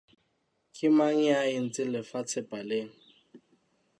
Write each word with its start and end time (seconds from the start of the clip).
Ke 0.75 0.87
mang 0.97 1.17
ya 1.27 1.39
entseng 1.57 1.91
lefatshe 1.93 2.41
paleng? 2.49 2.91